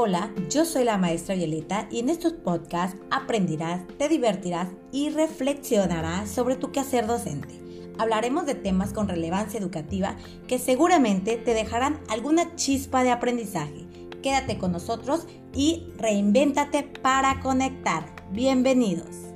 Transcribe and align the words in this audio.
Hola, 0.00 0.30
yo 0.48 0.64
soy 0.64 0.84
la 0.84 0.96
maestra 0.96 1.34
Violeta 1.34 1.88
y 1.90 1.98
en 1.98 2.08
estos 2.08 2.32
podcasts 2.32 2.96
aprenderás, 3.10 3.82
te 3.98 4.08
divertirás 4.08 4.68
y 4.92 5.10
reflexionarás 5.10 6.30
sobre 6.30 6.54
tu 6.54 6.70
quehacer 6.70 7.08
docente. 7.08 7.60
Hablaremos 7.98 8.46
de 8.46 8.54
temas 8.54 8.92
con 8.92 9.08
relevancia 9.08 9.58
educativa 9.58 10.14
que 10.46 10.60
seguramente 10.60 11.36
te 11.36 11.52
dejarán 11.52 11.98
alguna 12.08 12.54
chispa 12.54 13.02
de 13.02 13.10
aprendizaje. 13.10 13.88
Quédate 14.22 14.56
con 14.56 14.70
nosotros 14.70 15.26
y 15.52 15.88
reinvéntate 15.98 16.84
para 16.84 17.40
conectar. 17.40 18.06
Bienvenidos. 18.30 19.27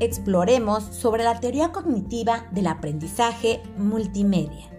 Exploremos 0.00 0.84
sobre 0.84 1.24
la 1.24 1.40
teoría 1.40 1.72
cognitiva 1.72 2.46
del 2.52 2.68
aprendizaje 2.68 3.60
multimedia. 3.76 4.70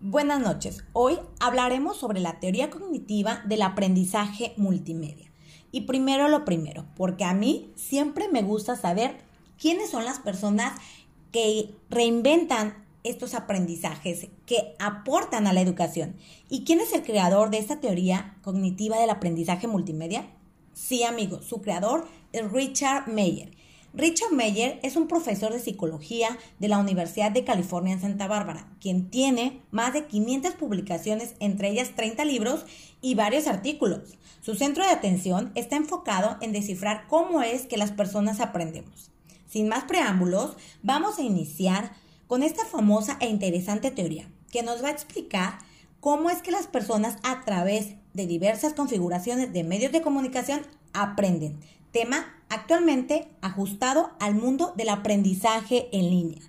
Buenas 0.00 0.40
noches, 0.40 0.84
hoy 0.92 1.18
hablaremos 1.40 1.96
sobre 1.96 2.20
la 2.20 2.38
teoría 2.38 2.70
cognitiva 2.70 3.42
del 3.46 3.62
aprendizaje 3.62 4.54
multimedia. 4.56 5.30
Y 5.72 5.82
primero 5.82 6.28
lo 6.28 6.44
primero, 6.44 6.86
porque 6.96 7.24
a 7.24 7.34
mí 7.34 7.72
siempre 7.74 8.28
me 8.28 8.42
gusta 8.42 8.76
saber 8.76 9.16
quiénes 9.58 9.90
son 9.90 10.04
las 10.04 10.20
personas 10.20 10.80
que 11.32 11.74
reinventan 11.90 12.86
estos 13.02 13.34
aprendizajes, 13.34 14.28
que 14.46 14.74
aportan 14.78 15.46
a 15.46 15.52
la 15.52 15.60
educación. 15.60 16.16
¿Y 16.48 16.64
quién 16.64 16.80
es 16.80 16.92
el 16.92 17.02
creador 17.02 17.50
de 17.50 17.58
esta 17.58 17.80
teoría 17.80 18.36
cognitiva 18.42 18.98
del 18.98 19.10
aprendizaje 19.10 19.66
multimedia? 19.66 20.26
Sí, 20.78 21.02
amigo, 21.02 21.42
su 21.42 21.60
creador 21.60 22.06
es 22.32 22.50
Richard 22.52 23.08
Meyer. 23.08 23.50
Richard 23.92 24.32
Meyer 24.32 24.78
es 24.84 24.94
un 24.94 25.08
profesor 25.08 25.52
de 25.52 25.58
psicología 25.58 26.38
de 26.60 26.68
la 26.68 26.78
Universidad 26.78 27.32
de 27.32 27.44
California 27.44 27.94
en 27.94 28.00
Santa 28.00 28.28
Bárbara, 28.28 28.72
quien 28.80 29.10
tiene 29.10 29.60
más 29.72 29.92
de 29.92 30.06
500 30.06 30.54
publicaciones, 30.54 31.34
entre 31.40 31.70
ellas 31.70 31.96
30 31.96 32.24
libros 32.24 32.64
y 33.02 33.16
varios 33.16 33.48
artículos. 33.48 34.16
Su 34.40 34.54
centro 34.54 34.84
de 34.84 34.90
atención 34.90 35.50
está 35.56 35.74
enfocado 35.74 36.36
en 36.40 36.52
descifrar 36.52 37.06
cómo 37.08 37.42
es 37.42 37.66
que 37.66 37.76
las 37.76 37.90
personas 37.90 38.38
aprendemos. 38.38 39.10
Sin 39.48 39.68
más 39.68 39.82
preámbulos, 39.84 40.56
vamos 40.84 41.18
a 41.18 41.22
iniciar 41.22 41.92
con 42.28 42.44
esta 42.44 42.64
famosa 42.64 43.18
e 43.20 43.28
interesante 43.28 43.90
teoría 43.90 44.30
que 44.52 44.62
nos 44.62 44.82
va 44.82 44.88
a 44.88 44.92
explicar 44.92 45.58
cómo 45.98 46.30
es 46.30 46.40
que 46.40 46.52
las 46.52 46.68
personas 46.68 47.16
a 47.24 47.44
través 47.44 47.96
de 48.18 48.26
diversas 48.26 48.74
configuraciones 48.74 49.54
de 49.54 49.64
medios 49.64 49.92
de 49.92 50.02
comunicación 50.02 50.60
aprenden. 50.92 51.58
Tema 51.92 52.26
actualmente 52.50 53.28
ajustado 53.40 54.10
al 54.20 54.34
mundo 54.34 54.74
del 54.76 54.90
aprendizaje 54.90 55.88
en 55.92 56.10
línea. 56.10 56.42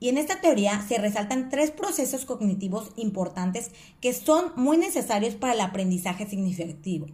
Y 0.00 0.08
en 0.08 0.18
esta 0.18 0.40
teoría 0.40 0.84
se 0.88 0.98
resaltan 0.98 1.50
tres 1.50 1.70
procesos 1.70 2.24
cognitivos 2.24 2.90
importantes 2.96 3.70
que 4.00 4.14
son 4.14 4.52
muy 4.56 4.78
necesarios 4.78 5.34
para 5.34 5.52
el 5.52 5.60
aprendizaje 5.60 6.26
significativo. 6.26 7.06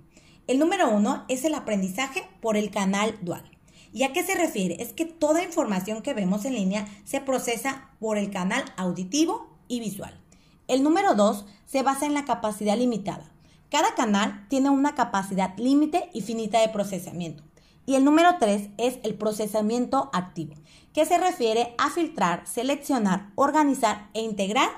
El 0.46 0.60
número 0.60 0.88
uno 0.88 1.24
es 1.28 1.44
el 1.44 1.54
aprendizaje 1.54 2.22
por 2.40 2.56
el 2.56 2.70
canal 2.70 3.18
dual. 3.22 3.50
¿Y 3.92 4.04
a 4.04 4.12
qué 4.12 4.22
se 4.22 4.36
refiere? 4.36 4.80
Es 4.80 4.92
que 4.92 5.04
toda 5.04 5.42
información 5.42 6.02
que 6.02 6.14
vemos 6.14 6.44
en 6.44 6.54
línea 6.54 6.86
se 7.04 7.20
procesa 7.20 7.90
por 7.98 8.18
el 8.18 8.30
canal 8.30 8.64
auditivo 8.76 9.58
y 9.66 9.80
visual. 9.80 10.20
El 10.68 10.84
número 10.84 11.14
dos 11.14 11.46
se 11.64 11.82
basa 11.82 12.06
en 12.06 12.14
la 12.14 12.24
capacidad 12.24 12.76
limitada. 12.76 13.32
Cada 13.70 13.94
canal 13.94 14.46
tiene 14.48 14.70
una 14.70 14.94
capacidad 14.94 15.56
límite 15.58 16.10
y 16.12 16.20
finita 16.20 16.60
de 16.60 16.68
procesamiento. 16.68 17.42
Y 17.84 17.94
el 17.94 18.04
número 18.04 18.36
3 18.38 18.70
es 18.78 18.98
el 19.04 19.14
procesamiento 19.14 20.10
activo, 20.12 20.54
que 20.92 21.04
se 21.04 21.18
refiere 21.18 21.74
a 21.78 21.90
filtrar, 21.90 22.46
seleccionar, 22.46 23.32
organizar 23.36 24.10
e 24.14 24.22
integrar 24.22 24.68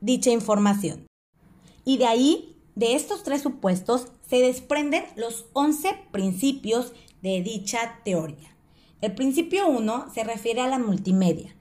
dicha 0.00 0.30
información. 0.30 1.06
Y 1.84 1.96
de 1.96 2.06
ahí, 2.06 2.56
de 2.74 2.94
estos 2.94 3.22
tres 3.22 3.42
supuestos, 3.42 4.08
se 4.28 4.36
desprenden 4.36 5.04
los 5.16 5.46
11 5.54 5.96
principios 6.12 6.92
de 7.22 7.42
dicha 7.42 8.00
teoría. 8.04 8.54
El 9.00 9.14
principio 9.14 9.68
1 9.68 10.10
se 10.12 10.24
refiere 10.24 10.60
a 10.60 10.68
la 10.68 10.78
multimedia. 10.78 11.54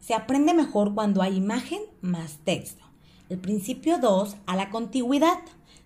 Se 0.00 0.14
aprende 0.14 0.54
mejor 0.54 0.94
cuando 0.94 1.22
hay 1.22 1.36
imagen 1.36 1.80
más 2.00 2.38
texto. 2.44 2.84
El 3.28 3.38
principio 3.38 3.98
2 3.98 4.36
a 4.46 4.56
la 4.56 4.70
contigüidad. 4.70 5.38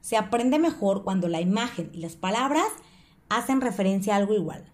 Se 0.06 0.16
aprende 0.16 0.60
mejor 0.60 1.02
cuando 1.02 1.26
la 1.26 1.40
imagen 1.40 1.90
y 1.92 1.96
las 1.96 2.14
palabras 2.14 2.68
hacen 3.28 3.60
referencia 3.60 4.14
a 4.14 4.18
algo 4.18 4.34
igual. 4.34 4.64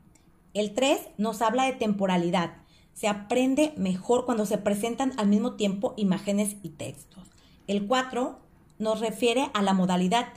El 0.52 0.74
3 0.74 1.00
nos 1.16 1.40
habla 1.40 1.64
de 1.64 1.72
temporalidad. 1.72 2.58
Se 2.92 3.08
aprende 3.08 3.72
mejor 3.78 4.26
cuando 4.26 4.44
se 4.44 4.58
presentan 4.58 5.14
al 5.16 5.28
mismo 5.28 5.54
tiempo 5.54 5.94
imágenes 5.96 6.56
y 6.62 6.68
textos. 6.68 7.30
El 7.66 7.86
4 7.86 8.40
nos 8.78 9.00
refiere 9.00 9.48
a 9.54 9.62
la 9.62 9.72
modalidad. 9.72 10.34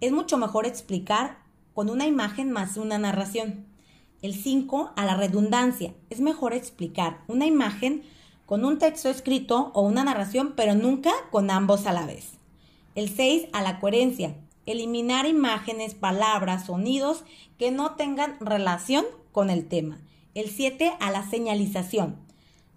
Es 0.00 0.10
mucho 0.10 0.38
mejor 0.38 0.66
explicar 0.66 1.38
con 1.72 1.88
una 1.88 2.06
imagen 2.06 2.50
más 2.50 2.76
una 2.76 2.98
narración. 2.98 3.66
El 4.22 4.34
5 4.34 4.90
a 4.96 5.04
la 5.04 5.14
redundancia. 5.14 5.94
Es 6.10 6.18
mejor 6.18 6.52
explicar 6.52 7.20
una 7.28 7.46
imagen 7.46 8.02
con 8.44 8.64
un 8.64 8.80
texto 8.80 9.08
escrito 9.08 9.70
o 9.72 9.82
una 9.82 10.02
narración, 10.02 10.54
pero 10.56 10.74
nunca 10.74 11.12
con 11.30 11.48
ambos 11.48 11.86
a 11.86 11.92
la 11.92 12.06
vez. 12.06 12.41
El 12.94 13.08
6 13.08 13.48
a 13.52 13.62
la 13.62 13.80
coherencia. 13.80 14.34
Eliminar 14.66 15.26
imágenes, 15.26 15.94
palabras, 15.94 16.66
sonidos 16.66 17.24
que 17.58 17.70
no 17.70 17.92
tengan 17.92 18.36
relación 18.38 19.06
con 19.32 19.48
el 19.48 19.66
tema. 19.66 19.98
El 20.34 20.50
7 20.50 20.92
a 21.00 21.10
la 21.10 21.28
señalización. 21.28 22.16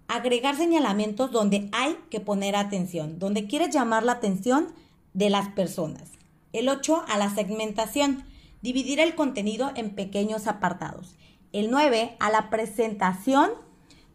Agregar 0.08 0.56
señalamientos 0.56 1.30
donde 1.32 1.68
hay 1.72 1.96
que 2.10 2.20
poner 2.20 2.56
atención, 2.56 3.18
donde 3.18 3.46
quieres 3.46 3.74
llamar 3.74 4.04
la 4.04 4.12
atención 4.12 4.68
de 5.12 5.30
las 5.30 5.48
personas. 5.48 6.12
El 6.52 6.68
8 6.68 7.04
a 7.06 7.18
la 7.18 7.28
segmentación. 7.34 8.24
Dividir 8.62 9.00
el 9.00 9.14
contenido 9.14 9.70
en 9.76 9.90
pequeños 9.90 10.46
apartados. 10.46 11.14
El 11.52 11.70
9 11.70 12.16
a 12.18 12.30
la 12.30 12.48
presentación 12.48 13.50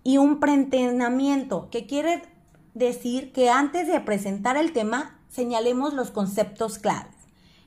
y 0.03 0.17
un 0.17 0.39
preentrenamiento, 0.39 1.69
que 1.69 1.85
quiere 1.85 2.23
decir 2.73 3.31
que 3.31 3.49
antes 3.49 3.87
de 3.87 3.99
presentar 3.99 4.57
el 4.57 4.73
tema 4.73 5.20
señalemos 5.31 5.93
los 5.93 6.11
conceptos 6.11 6.77
claves. 6.77 7.15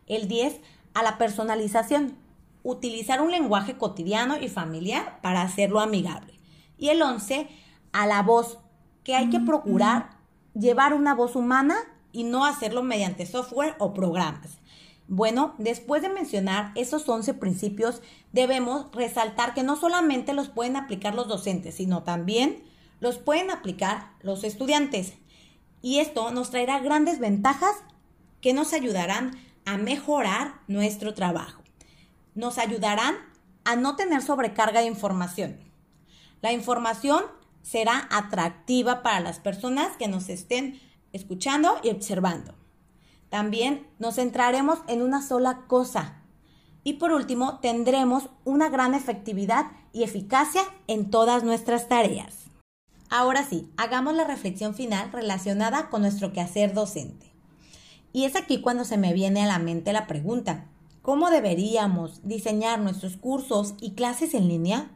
El 0.07 0.29
10, 0.29 0.61
a 0.93 1.03
la 1.03 1.19
personalización. 1.19 2.17
Utilizar 2.63 3.21
un 3.21 3.31
lenguaje 3.31 3.77
cotidiano 3.77 4.39
y 4.39 4.49
familiar 4.49 5.21
para 5.23 5.43
hacerlo 5.43 5.81
amigable. 5.81 6.39
Y 6.79 6.91
el 6.91 7.03
11, 7.03 7.49
a 7.93 8.07
la 8.07 8.23
voz, 8.23 8.59
que 9.03 9.17
hay 9.17 9.29
que 9.29 9.41
procurar 9.41 10.11
llevar 10.55 10.95
una 10.95 11.15
voz 11.15 11.37
humana 11.37 11.77
y 12.13 12.25
no 12.25 12.45
hacerlo 12.45 12.83
mediante 12.83 13.27
software 13.27 13.75
o 13.79 13.93
programas. 13.93 14.59
Bueno, 15.09 15.55
después 15.59 16.01
de 16.01 16.09
mencionar 16.09 16.73
esos 16.75 17.07
11 17.07 17.35
principios, 17.35 18.01
debemos 18.33 18.87
resaltar 18.93 19.53
que 19.53 19.63
no 19.63 19.77
solamente 19.77 20.33
los 20.33 20.49
pueden 20.49 20.77
aplicar 20.77 21.15
los 21.15 21.29
docentes, 21.29 21.75
sino 21.75 22.03
también 22.03 22.63
los 23.01 23.19
pueden 23.19 23.51
aplicar 23.51 24.13
los 24.23 24.45
estudiantes. 24.45 25.15
Y 25.85 25.99
esto 25.99 26.31
nos 26.31 26.49
traerá 26.49 26.79
grandes 26.79 27.19
ventajas 27.19 27.77
que 28.41 28.55
nos 28.55 28.73
ayudarán 28.73 29.33
a 29.67 29.77
mejorar 29.77 30.63
nuestro 30.67 31.13
trabajo. 31.13 31.63
Nos 32.35 32.57
ayudarán 32.57 33.17
a 33.65 33.77
no 33.77 33.95
tener 33.95 34.23
sobrecarga 34.23 34.81
de 34.81 34.87
información. 34.87 35.59
La 36.41 36.53
información 36.53 37.25
será 37.61 38.09
atractiva 38.11 39.03
para 39.03 39.21
las 39.21 39.41
personas 39.41 39.95
que 39.99 40.09
nos 40.09 40.31
estén 40.31 40.81
escuchando 41.13 41.77
y 41.83 41.91
observando. 41.91 42.55
También 43.29 43.87
nos 43.99 44.15
centraremos 44.15 44.79
en 44.89 45.03
una 45.03 45.21
sola 45.21 45.67
cosa. 45.67 46.23
Y 46.83 46.95
por 46.95 47.13
último, 47.13 47.59
tendremos 47.59 48.31
una 48.47 48.71
gran 48.71 48.95
efectividad 48.95 49.67
y 49.93 50.05
eficacia 50.05 50.63
en 50.87 51.11
todas 51.11 51.45
nuestras 51.45 51.89
tareas. 51.89 52.44
Ahora 53.11 53.45
sí, 53.49 53.71
hagamos 53.77 54.15
la 54.15 54.25
reflexión 54.25 54.75
final 54.75 55.13
relacionada 55.13 55.91
con 55.91 56.03
nuestro 56.03 56.33
quehacer 56.33 56.75
docente. 56.75 57.31
Y 58.13 58.25
es 58.25 58.37
aquí 58.37 58.61
cuando 58.61 58.85
se 58.85 58.97
me 58.97 59.13
viene 59.13 59.43
a 59.43 59.47
la 59.47 59.59
mente 59.59 59.93
la 59.93 60.07
pregunta, 60.07 60.67
¿cómo 61.03 61.31
deberíamos 61.31 62.21
diseñar 62.23 62.81
nuestros 62.81 63.17
cursos 63.17 63.75
y 63.81 63.93
clases 63.93 64.35
en 64.35 64.49
línea? 64.49 64.91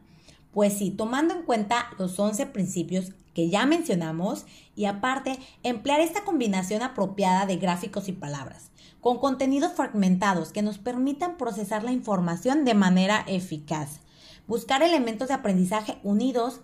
Pues 0.51 0.77
sí, 0.77 0.89
tomando 0.91 1.33
en 1.33 1.43
cuenta 1.43 1.89
los 1.97 2.19
11 2.19 2.47
principios 2.47 3.13
que 3.33 3.49
ya 3.49 3.65
mencionamos 3.65 4.45
y 4.75 4.85
aparte 4.85 5.37
emplear 5.63 6.01
esta 6.01 6.23
combinación 6.23 6.81
apropiada 6.81 7.45
de 7.45 7.57
gráficos 7.57 8.09
y 8.09 8.13
palabras, 8.13 8.71
con 9.01 9.19
contenidos 9.19 9.73
fragmentados 9.73 10.51
que 10.51 10.61
nos 10.61 10.77
permitan 10.77 11.37
procesar 11.37 11.83
la 11.83 11.91
información 11.91 12.65
de 12.65 12.73
manera 12.73 13.23
eficaz, 13.27 13.99
buscar 14.47 14.81
elementos 14.81 15.27
de 15.27 15.35
aprendizaje 15.35 15.99
unidos 16.03 16.61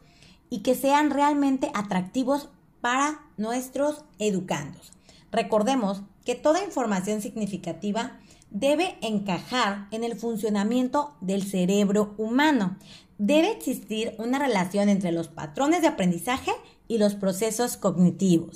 y 0.49 0.59
que 0.59 0.75
sean 0.75 1.09
realmente 1.09 1.71
atractivos 1.73 2.49
para 2.81 3.21
nuestros 3.37 4.05
educandos. 4.19 4.91
Recordemos 5.31 6.03
que 6.23 6.35
toda 6.35 6.63
información 6.63 7.21
significativa 7.21 8.19
debe 8.51 8.97
encajar 9.01 9.87
en 9.91 10.03
el 10.03 10.15
funcionamiento 10.15 11.13
del 11.19 11.43
cerebro 11.43 12.13
humano. 12.17 12.77
Debe 13.17 13.51
existir 13.51 14.15
una 14.17 14.39
relación 14.39 14.89
entre 14.89 15.11
los 15.11 15.27
patrones 15.27 15.81
de 15.81 15.87
aprendizaje 15.87 16.51
y 16.87 16.97
los 16.97 17.15
procesos 17.15 17.75
cognitivos. 17.77 18.55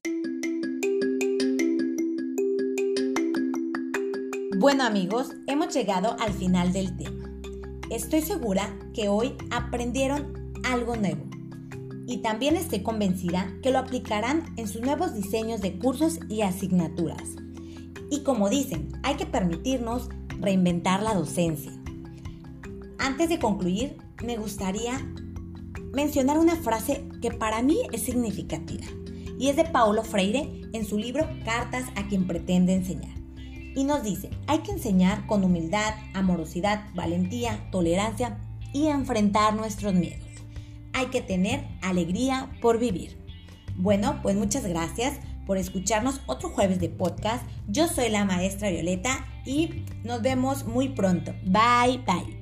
Bueno 4.58 4.84
amigos, 4.84 5.32
hemos 5.48 5.74
llegado 5.74 6.18
al 6.20 6.34
final 6.34 6.74
del 6.74 6.96
tema. 6.98 7.30
Estoy 7.90 8.22
segura 8.22 8.78
que 8.94 9.08
hoy 9.08 9.36
aprendieron 9.52 10.54
algo 10.64 10.96
nuevo 10.96 11.39
y 12.10 12.18
también 12.18 12.56
estoy 12.56 12.82
convencida 12.82 13.54
que 13.62 13.70
lo 13.70 13.78
aplicarán 13.78 14.44
en 14.58 14.68
sus 14.68 14.82
nuevos 14.82 15.14
diseños 15.14 15.62
de 15.62 15.78
cursos 15.78 16.20
y 16.28 16.42
asignaturas. 16.42 17.36
Y 18.10 18.24
como 18.24 18.50
dicen, 18.50 18.90
hay 19.04 19.14
que 19.14 19.28
permitirnos 19.28 20.10
reinventar 20.40 21.04
la 21.04 21.14
docencia. 21.14 21.72
Antes 22.98 23.30
de 23.30 23.38
concluir, 23.38 23.98
me 24.24 24.38
gustaría 24.38 25.00
mencionar 25.94 26.40
una 26.40 26.56
frase 26.56 27.08
que 27.22 27.30
para 27.30 27.62
mí 27.62 27.78
es 27.92 28.02
significativa 28.02 28.88
y 29.38 29.50
es 29.50 29.56
de 29.56 29.66
Paulo 29.66 30.04
Freire 30.04 30.64
en 30.74 30.86
su 30.86 30.98
libro 30.98 31.30
Cartas 31.46 31.86
a 31.96 32.08
quien 32.08 32.26
pretende 32.26 32.74
enseñar. 32.74 33.16
Y 33.76 33.84
nos 33.84 34.02
dice, 34.02 34.32
hay 34.48 34.60
que 34.60 34.72
enseñar 34.72 35.28
con 35.28 35.44
humildad, 35.44 35.94
amorosidad, 36.16 36.88
valentía, 36.96 37.70
tolerancia 37.72 38.40
y 38.74 38.88
enfrentar 38.88 39.54
nuestros 39.54 39.94
miedos. 39.94 40.29
Hay 40.94 41.08
que 41.08 41.22
tener 41.22 41.66
alegría 41.82 42.50
por 42.62 42.80
vivir. 42.80 43.18
Bueno, 43.76 44.20
pues 44.22 44.36
muchas 44.36 44.66
gracias 44.66 45.20
por 45.46 45.58
escucharnos 45.58 46.22
otro 46.28 46.50
jueves 46.50 46.80
de 46.80 46.90
podcast. 46.90 47.44
Yo 47.68 47.88
soy 47.88 48.10
la 48.10 48.26
maestra 48.26 48.70
Violeta 48.70 49.26
y 49.46 49.86
nos 50.04 50.22
vemos 50.22 50.66
muy 50.66 50.90
pronto. 50.90 51.34
Bye, 51.44 52.04
bye. 52.06 52.39